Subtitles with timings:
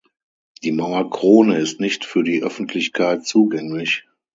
[0.63, 4.07] Die Mauerkrone ist nicht für die Öffentlichkeit zugänglich.